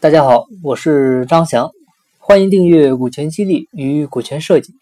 [0.00, 1.72] 大家好，我是张翔，
[2.18, 4.72] 欢迎订阅股权激励与股权设计。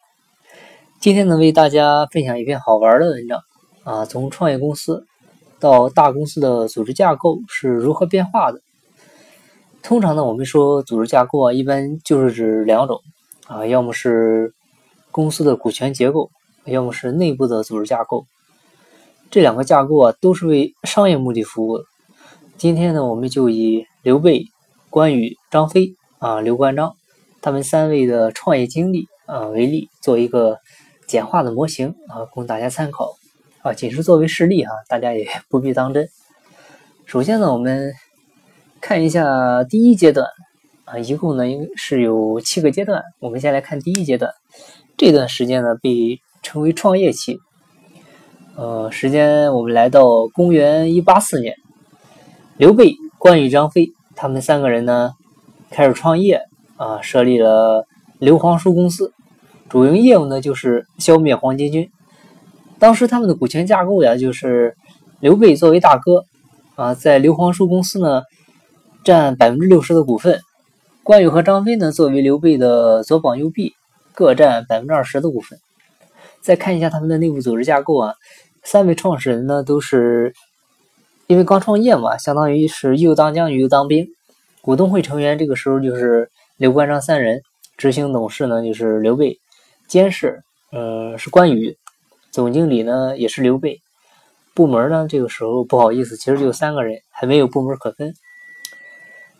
[1.00, 3.40] 今天呢，为大家分享一篇好玩的文章
[3.82, 5.04] 啊，从创业公司
[5.58, 8.60] 到大公司的组织架构是如何变化的。
[9.82, 13.00] 通常呢，我们说组织架构啊，一般就是指两种
[13.48, 14.52] 啊，要么是
[15.10, 16.30] 公司的股权结构，
[16.64, 18.24] 要么是内部的组织架构。
[19.32, 21.82] 这两个架构啊，都是为商业目的服务的。
[22.56, 24.44] 今天呢，我们就以刘备。
[24.90, 26.96] 关羽、张飞啊，刘关张，
[27.42, 30.58] 他们三位的创业经历啊为例，做一个
[31.06, 33.12] 简化的模型啊，供大家参考
[33.62, 36.08] 啊，仅是作为事例哈，大家也不必当真。
[37.04, 37.92] 首先呢，我们
[38.80, 40.26] 看一下第一阶段
[40.86, 43.02] 啊，一共呢应是有七个阶段。
[43.20, 44.32] 我们先来看第一阶段，
[44.96, 47.38] 这段时间呢被称为创业期。
[48.56, 51.54] 呃，时间我们来到公元一八四年，
[52.56, 53.92] 刘备、关羽、张飞。
[54.20, 55.12] 他们三个人呢，
[55.70, 56.42] 开始创业
[56.76, 57.86] 啊，设立了
[58.18, 59.12] 刘皇叔公司，
[59.68, 61.88] 主营业务呢就是消灭黄巾军。
[62.80, 64.74] 当时他们的股权架构呀，就是
[65.20, 66.24] 刘备作为大哥
[66.74, 68.24] 啊，在刘皇叔公司呢
[69.04, 70.40] 占百分之六十的股份，
[71.04, 73.74] 关羽和张飞呢作为刘备的左膀右臂，
[74.12, 75.60] 各占百分之二十的股份。
[76.40, 78.14] 再看一下他们的内部组织架构啊，
[78.64, 80.34] 三位创始人呢都是。
[81.28, 84.08] 因为刚创业嘛，相当于是又当将军又当兵。
[84.62, 87.42] 股东会成员这个时候就是刘关张三人，
[87.76, 89.38] 执行董事呢就是刘备，
[89.86, 90.40] 监事
[90.72, 91.76] 嗯是关羽，
[92.30, 93.78] 总经理呢也是刘备。
[94.54, 98.14] 部门呢这个时候不好意思，其实就三个人，还没有部门可分。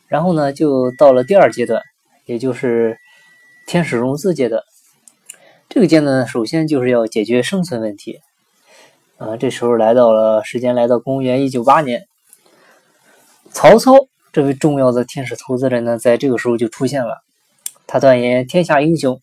[0.09, 1.81] 然后呢就到了第二阶段，
[2.27, 2.99] 也就是
[3.67, 4.63] 天使融资阶段。
[5.71, 8.21] 这个阶段首先就是要解决生存问题。
[9.19, 12.07] 啊，这时候来到了时间，来到公元一九八年，
[13.51, 13.93] 曹操
[14.33, 17.19] 这位重要的天使投资人呢，在这个时候就出现了。
[17.89, 19.21] 他断言天下英雄，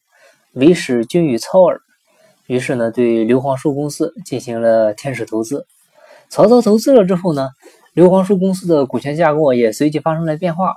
[0.51, 1.79] 唯使君与操耳。
[2.45, 5.65] 于是呢，对刘皇叔公司进行了天使投资。
[6.27, 7.51] 曹操投资了之后呢，
[7.93, 10.75] 刘皇叔公司的股权架构也随即发生了变化。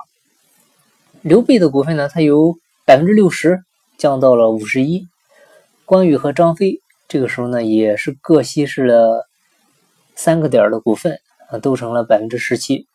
[1.21, 3.59] 刘备的股份呢，他由百分之六十
[3.97, 5.07] 降到了五十一，
[5.83, 6.79] 关羽和张飞。
[7.09, 9.27] 这个时候呢，也是各稀释了
[10.15, 12.85] 三个点的股份啊，都成了百分之十七。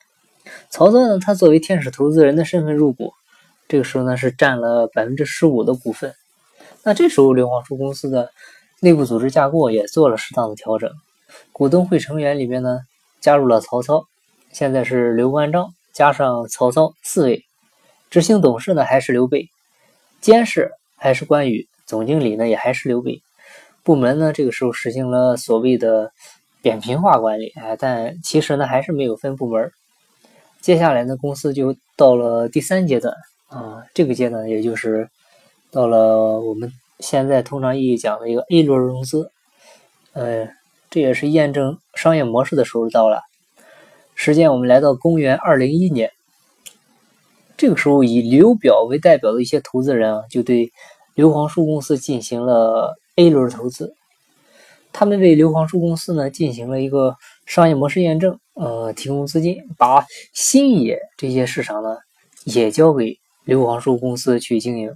[0.70, 3.12] 曹操呢，他作为天使投资人的身份入股，
[3.66, 6.14] 这个时候呢是占了百分之十五的股份。
[6.84, 8.30] 那这时候刘皇叔公司的
[8.78, 10.92] 内部组织架构也做了适当的调整，
[11.50, 12.82] 股东会成员里面呢
[13.20, 14.06] 加入了曹操，
[14.52, 17.44] 现在是刘关张加上曹操四位，
[18.10, 19.48] 执行董事呢还是刘备，
[20.20, 23.20] 监事还是关羽，总经理呢也还是刘备。
[23.84, 26.10] 部门呢，这个时候实行了所谓的
[26.62, 29.70] 扁平化管理，哎，但其实呢还是没有分部门。
[30.62, 33.14] 接下来呢，公司就到了第三阶段
[33.48, 35.06] 啊，这个阶段也就是
[35.70, 39.30] 到了我们现在通常意义讲的一个 A 轮融资，
[40.14, 40.48] 呃，
[40.88, 43.20] 这也是验证商业模式的时候到了。
[44.14, 46.10] 时间我们来到公元二零一年，
[47.58, 50.72] 这个时候以刘表为代表的一些投资人啊，就对
[51.14, 52.96] 刘皇叔公司进行了。
[53.16, 53.94] A 轮投资，
[54.92, 57.16] 他们为刘皇叔公司呢进行了一个
[57.47, 61.97] 商业模式验证，呃，提供资金，把新野这些市场呢
[62.42, 64.92] 也交给刘皇叔公司去经营。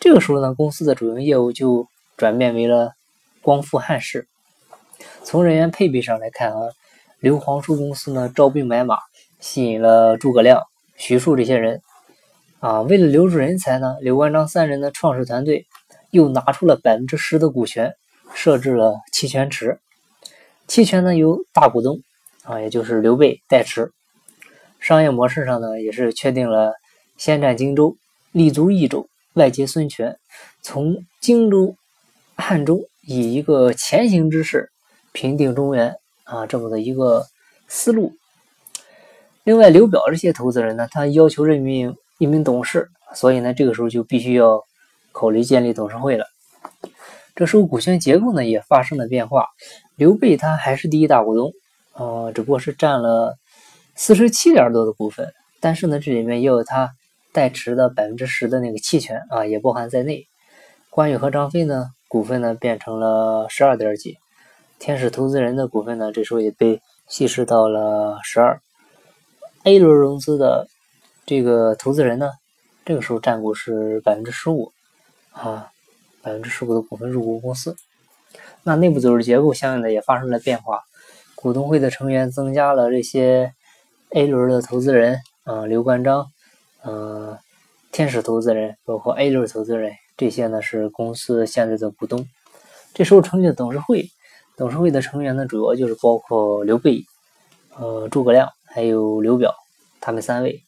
[0.00, 1.86] 这个时候呢，公司的主营业务就
[2.16, 2.94] 转变为了
[3.42, 4.26] 光复汉室。
[5.22, 6.58] 从人员配备上来看啊，
[7.20, 8.98] 刘皇叔公司呢招兵买马，
[9.38, 10.60] 吸引了诸葛亮、
[10.96, 11.80] 徐庶这些人。
[12.58, 15.68] 啊，为了留住人才呢，刘关张三人的创始团队。
[16.10, 17.94] 又拿出了百分之十的股权，
[18.34, 19.78] 设置了期权池。
[20.66, 22.00] 期权呢由大股东
[22.44, 23.90] 啊，也就是刘备代持。
[24.78, 26.74] 商业模式上呢也是确定了
[27.16, 27.96] 先占荆州，
[28.32, 30.16] 立足益州，外接孙权，
[30.62, 31.74] 从荆州、
[32.36, 34.70] 汉中以一个前行之势
[35.12, 37.26] 平定中原啊这么的一个
[37.68, 38.12] 思路。
[39.44, 44.64] 另外，刘表这些投资人呢，他要求任命一名董事，所以呢这个时候就必须要。
[45.12, 46.26] 考虑建立董事会了，
[47.34, 49.46] 这时候股权结构呢也发生了变化。
[49.96, 51.52] 刘备他还是第一大股东，
[51.94, 53.36] 呃，只不过是占了
[53.94, 56.90] 四十七点多的股份，但是呢，这里面也有他
[57.32, 60.26] 代持的百分之十的那个期权啊，也包含在内。
[60.88, 64.16] 关羽和张飞呢，股份呢变成了十二点几，
[64.78, 68.60] 天使投资人的股份呢，这时候也被稀释到了十二。
[69.64, 70.66] A 轮融资的
[71.26, 72.30] 这个投资人呢，
[72.84, 74.72] 这个时候占股是百分之十五。
[75.40, 75.72] 啊，
[76.20, 77.74] 百分之十五的股份入股公司，
[78.62, 80.82] 那内部组织结构相应的也发生了变化，
[81.34, 83.54] 股东会的成员增加了这些
[84.10, 86.26] A 轮的投资人啊，刘关张、
[86.84, 87.38] 嗯，
[87.90, 92.26] 天使投资人，包括 A 轮投资人，这些呢是公司现在的股东。
[92.92, 94.10] 这时候成立的董事会，
[94.58, 97.02] 董事会的成员呢主要就是包括刘备、
[97.78, 99.54] 呃诸葛亮还有刘表
[100.02, 100.62] 他们三位。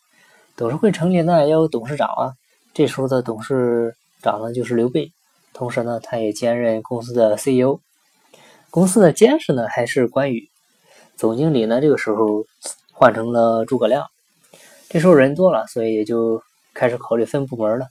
[0.57, 2.33] 董事会成立呢要有董事长啊，
[2.73, 5.13] 这时候的董事长呢就是刘备，
[5.53, 7.81] 同时呢他也兼任公司的 CEO。
[8.71, 10.49] 公司的监事呢还是关羽，
[11.17, 12.47] 总经理呢这个时候
[12.93, 14.07] 换成了诸葛亮。
[14.89, 16.43] 这时候人多了，所以也就
[16.73, 17.87] 开始考虑分部门了。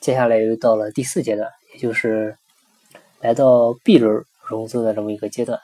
[0.00, 2.36] 接下来又到了第四阶段，也就是
[3.20, 5.58] 来到 B 轮融资的这么一个阶段。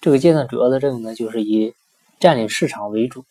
[0.00, 1.74] 这个阶段主要的任务呢，就是以
[2.20, 3.24] 占领市场为主。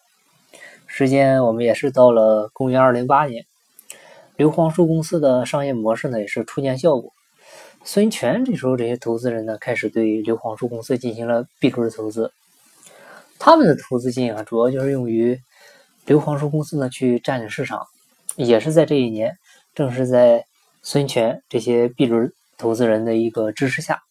[0.87, 3.45] 时间我们也是到了公元二零八年，
[4.41, 7.13] 刘皇叔公司的商业模式呢也是初见效果。
[7.83, 12.33] 孙权这时候这些投资人呢，开始对刘皇叔公司进行了 B 轮投资。
[13.37, 15.39] 他们的投资金啊，主要就是用于。
[16.07, 17.85] 刘皇叔公司呢，去占领市场，
[18.35, 19.37] 也是在这一年，
[19.75, 20.43] 正是在
[20.81, 24.01] 孙权这些 B 轮投资人的一个支持下，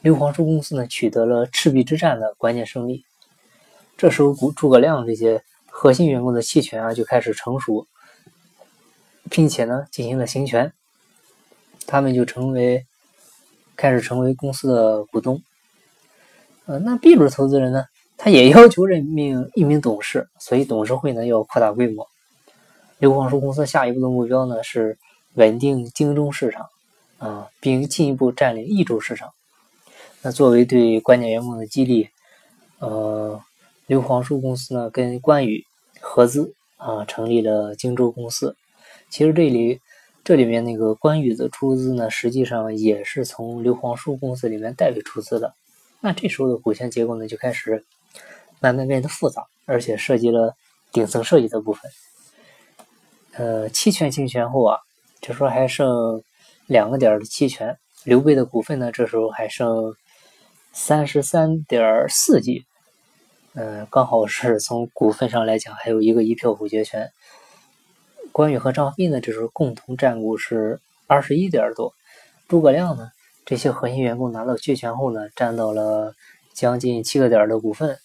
[0.00, 3.04] 刘皇叔公司呢取得了赤壁之战的关键胜利。
[3.96, 7.86] 这时候，诸诸葛亮这些核心员工的期权啊就开始成熟，
[9.30, 10.72] 并且呢进行了行权，
[11.86, 12.84] 他们就成为
[13.76, 15.42] 开始成为公司的股东。
[16.66, 17.84] 呃，那 B 轮投资人呢？
[18.16, 22.08] 他也要求任命一名董事，所以董事会呢要扩大规模。
[22.98, 24.96] 刘皇叔公司下一步的目标呢是
[25.34, 26.66] 稳定京中市场
[27.18, 29.32] 啊，并进一步占领益州市场。
[30.22, 32.08] 那作为对关键员工的激励，
[32.78, 33.38] 呃，
[33.86, 35.66] 刘皇叔公司呢跟关羽
[36.00, 38.56] 合资啊，成立了荆州公司。
[39.14, 39.80] 其实这里
[40.24, 45.54] 这里面那个关羽的出资呢，实际上也是从刘皇叔公司里面代为出资的。
[46.00, 47.84] 那这时候的股权结构呢就开始。
[48.60, 50.56] 慢慢变得复杂，而且涉及了
[50.90, 51.90] 顶层设计的部分。
[53.32, 54.78] 呃，期权行权后啊，
[55.20, 56.22] 这时候还剩
[56.66, 57.76] 两个点的期权。
[58.04, 59.94] 刘备的股份呢，这时候还剩
[60.72, 62.64] 三十三点四 G，
[63.52, 67.12] 嗯，刚好是从股份上来讲，还有一个一票否决权。
[68.34, 71.94] 关羽和张飞呢，这时候共同占股是二十一点多。
[72.48, 73.12] 诸葛亮呢，
[73.44, 76.12] 这些核心员工拿到期权后呢，占到了
[76.52, 77.96] 将近七个点的股份。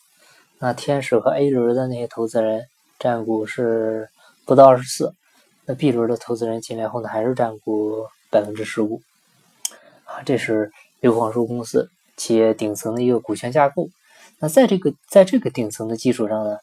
[0.59, 2.67] 那天使和 A 轮的那些投资人
[2.99, 4.07] 占股是
[4.45, 5.15] 不到二十四，
[5.65, 9.01] 那 B 轮的投资人进来后呢，还是占股百分之十五，
[10.05, 13.89] 啊，这是刘皇叔公司企业顶层的一个股权架构。
[14.37, 16.57] 那在这个在这个顶层的基础上呢，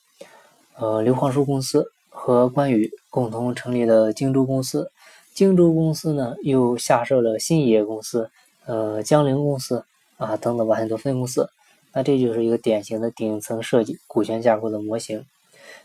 [0.76, 1.84] 呃，刘皇叔公司
[2.26, 4.90] 和关羽共同成立了荆州公司，
[5.32, 8.28] 荆州公司呢又下设了新野公司、
[8.64, 9.84] 呃江陵公司
[10.16, 11.48] 啊等等吧很多分公司。
[11.92, 15.24] 那这就是一个典型的顶层设计股权架构的模型。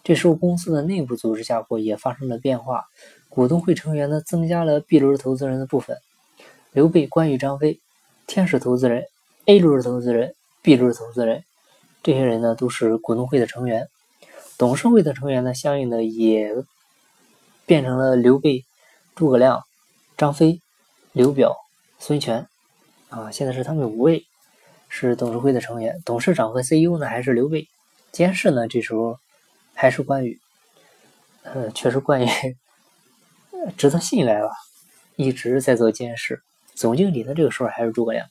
[0.04, 2.86] 这时候公司的内部组织架构也发生了变化，
[3.30, 5.96] 股东会成员呢增加了 B 轮投资人的部分，
[6.72, 7.80] 刘备、关羽、张飞，
[8.26, 9.06] 天使投资人、
[9.46, 10.34] A 轮投资人、
[10.64, 11.44] B 轮投资人，
[12.02, 13.88] 这些人呢都是股东会的成员。
[14.62, 16.54] 董事会的成员呢，相应的也
[17.66, 18.64] 变成了刘备、
[19.16, 19.64] 诸葛亮、
[20.16, 20.62] 张飞、
[21.14, 21.58] 刘表、
[21.98, 22.48] 孙权，
[23.10, 24.24] 啊，现在是他们五位。
[24.88, 27.68] 是董事会的成员，董事长和 CEO 呢还是刘备，
[28.12, 29.18] 监事呢这时候
[29.74, 30.40] 还是关羽，
[31.42, 32.30] 呃，确实关羽
[33.76, 34.50] 值得信赖吧，
[35.16, 36.40] 一直在做监事。
[36.76, 38.28] 总经理呢这个时候还是诸葛亮。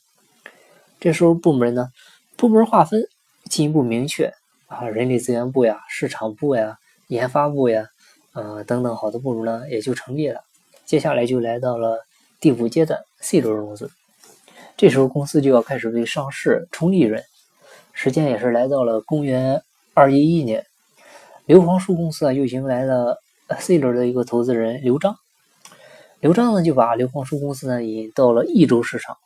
[1.00, 1.88] 这时候部门呢，
[2.36, 3.02] 部门划分
[3.46, 4.32] 进一步明确
[4.70, 7.88] 啊，人力资源部呀、市场部呀、研发部呀，
[8.34, 10.40] 呃等等好多部门呢也就成立了。
[10.86, 11.98] 接下来就来到了
[12.38, 13.90] 第五阶段 C 轮融资。
[14.76, 17.20] 这时候公司就要开始为上市冲利润，
[17.92, 19.60] 时间也是来到了公元
[19.92, 20.64] 二一一年，
[21.46, 23.18] 刘皇叔公司啊又迎来了
[23.58, 25.16] C 轮的一个投资人刘璋，
[26.20, 29.16] 刘璋呢就把刘皇叔公司呢引到了益州市场，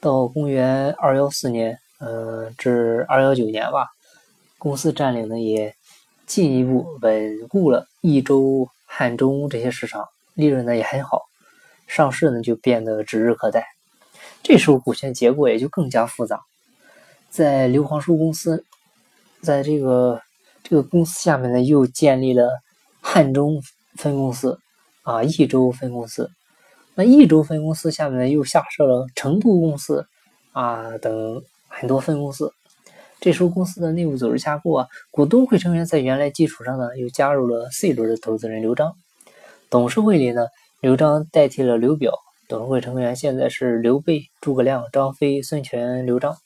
[0.00, 3.88] 到公元二幺四年，呃至二幺九年吧，
[4.60, 5.74] 公司占领呢也
[6.26, 11.22] 进一步稳固了益州、汉中这些市场，利润呢也很好，
[11.86, 13.66] 上市呢就变得指日可待。
[14.42, 16.42] 这时候股权结构也就更加复杂，
[17.30, 18.66] 在刘皇叔公司，
[19.40, 20.20] 在这个
[20.62, 22.50] 这个公司下面呢，又建立了
[23.00, 23.62] 汉中
[23.96, 24.60] 分公司
[25.02, 26.30] 啊，益州分公司。
[26.94, 30.06] 那益州分公司下面呢，又下设了成都公司
[30.52, 32.52] 啊等很多分公司。
[33.20, 38.94] 这时候公司的内部组织架构啊，股东会成员在原来基础上呢，又加入了 C 轮的投资人刘璋。
[39.68, 40.46] 董事会里呢，
[40.80, 42.14] 刘璋代替了刘表。
[42.48, 46.36] 董事会成员现在是刘备、诸葛亮、张飞、孙权、刘璋。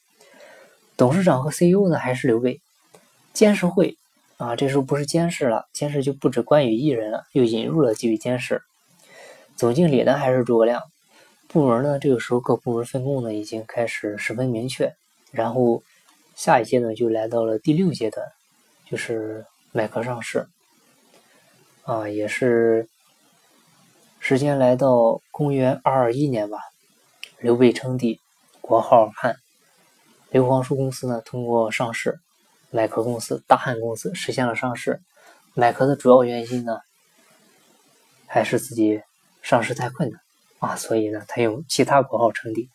[0.97, 2.61] 董事长和 CEO 呢还是刘备。
[3.33, 3.97] 监事会
[4.37, 8.61] 啊，这时候不是监事了，监事就不止关羽一人了，又引入了几位监事。
[9.57, 10.83] 总经理呢还是诸葛亮，
[11.49, 14.93] 部门呢这个时候各部门分工呢已经开始十分明确。
[15.31, 15.83] 然后
[16.35, 18.27] 下一阶段就来到了第六阶段，
[18.87, 20.47] 就是买壳上市。
[21.85, 22.89] 啊，也是
[24.21, 26.59] 时间来到公元二二一年吧，
[27.39, 28.21] 刘备称帝，
[28.61, 29.37] 国号汉，
[30.31, 32.19] 刘皇叔公司呢通过上市。
[32.71, 35.01] 买壳公司大汉公司实现了上市，
[35.55, 36.81] 买壳的主要原因呢，
[38.27, 39.01] 还是自己
[39.43, 40.21] 上市太困难
[40.59, 42.69] 啊，所以呢，他用其他国号称帝。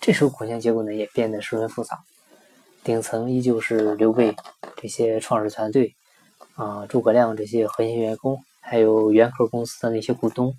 [0.00, 2.02] 这时候股权结构呢也变得十分复杂，
[2.86, 4.36] 顶层依旧是刘备
[4.76, 5.96] 这些创始团队
[6.54, 10.54] 啊，诸葛亮这些核心员工，还有原壳公司的那些股东，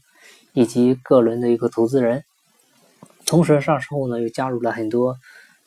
[0.52, 2.26] 以及各轮的一个投资人。
[3.26, 5.16] 同时上市后呢，又加入了很多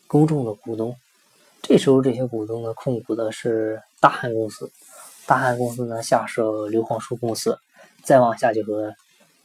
[0.06, 0.94] 公众的股东。
[1.62, 4.70] 这时候，这些股东呢控股的是大汉公司，
[5.24, 7.58] 大汉公司呢下设刘皇叔公司，
[8.04, 8.94] 再往下就和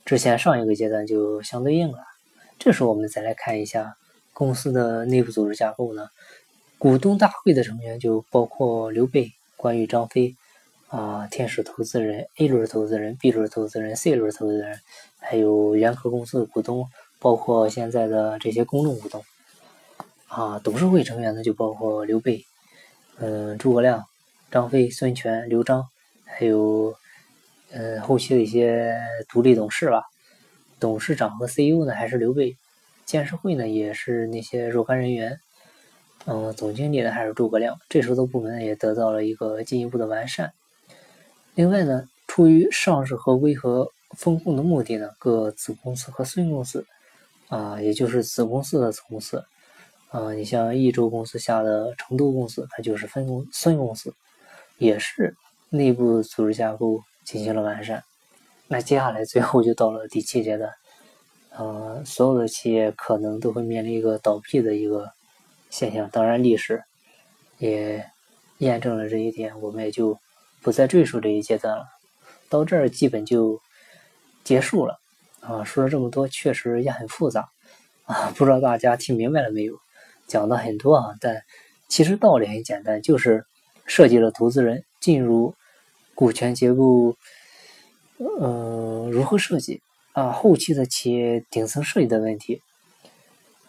[0.03, 1.99] 之前上一个阶段就相对应了。
[2.59, 3.95] 这时候，我们再来看一下
[4.33, 6.09] 公司的内部组织架构呢，
[6.77, 10.35] 股东大会的成员就包括刘备、关羽、张飞
[10.89, 14.79] 啊，天使投资人、A 轮投资人、B 轮投资人、C 轮投资人，
[15.19, 16.87] 还有原壳公司的股东，
[17.19, 19.23] 包括现在的这些公众股东。
[20.27, 22.43] 啊，董事会成员呢就包括刘备、
[23.17, 24.03] 嗯诸葛亮、
[24.51, 25.87] 张飞、孙权、刘璋，
[26.25, 26.93] 还有
[27.71, 28.95] 嗯后期的一些
[29.29, 30.03] 独立董事吧。
[30.79, 32.57] 董事长和 CEO 呢还是刘备，
[33.05, 35.39] 监事会呢也是那些若干人员。
[36.25, 37.77] 嗯，总经理呢还是诸葛亮。
[37.87, 40.51] 这时候的部门也得到了一个进一步的完善。
[41.53, 46.85] 另外呢，出于上市和微和风控的目的呢，各子公司和孙公司
[47.49, 49.43] 啊，也就是子公司的子公司。
[50.09, 54.13] 啊，你像益州公司下的成都公司，它就是分公孙公司，
[54.77, 55.35] 也是
[55.69, 58.01] 内部组织架构进行了完善。
[58.67, 60.71] 那接下来最后就到了第七阶段，
[61.49, 65.11] 呃，所有的企业可能都会面临一个倒闭的一个
[65.69, 66.09] 现象。
[66.09, 66.83] 当然，历史
[67.57, 68.05] 也
[68.57, 70.19] 验证了这一点，我们也就
[70.61, 71.85] 不再赘述这一阶段了。
[72.49, 73.59] 到这儿基本就
[74.43, 74.99] 结束了。
[75.41, 77.47] 啊，说了这么多，确实也很复杂
[78.05, 79.75] 啊，不知道大家听明白了没有？
[80.27, 81.43] 讲的很多啊，但
[81.87, 83.45] 其实道理很简单，就是
[83.85, 85.53] 涉及了投资人进入
[86.15, 87.15] 股权结构，
[88.17, 92.59] 嗯，如何设计啊，后期的企业顶层设计的问题。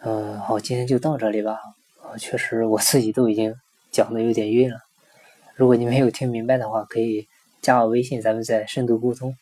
[0.01, 1.76] 嗯，好，今天就到这里吧。
[2.19, 3.55] 确实我自己都已经
[3.91, 4.79] 讲的有点晕了。
[5.55, 7.27] 如果你没有听明白的话，可以
[7.63, 9.37] 加我微信，咱们再深度沟通。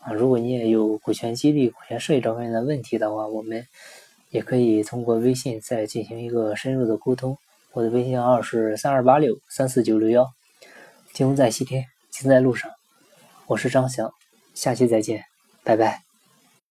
[0.00, 3.66] 啊，如果你也有股权激励、股权设计这方面的问题的话，我们。
[4.30, 7.38] 也可以通过微信再进行一个深入的沟通。
[7.72, 10.26] 我的微信号是三二八六三四九六幺。
[11.12, 12.70] 金融在西天，金在路上。
[13.46, 14.12] 我是张翔，
[14.52, 15.24] 下期再见，
[15.62, 16.05] 拜拜。